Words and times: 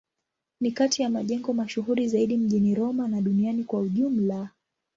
Ni 0.61 0.71
kati 0.71 1.01
ya 1.01 1.09
majengo 1.09 1.53
mashuhuri 1.53 2.07
zaidi 2.07 2.37
mjini 2.37 2.75
Roma 2.75 3.07
na 3.07 3.21
duniani 3.21 3.63
kwa 3.63 3.79
ujumla. 3.79 4.49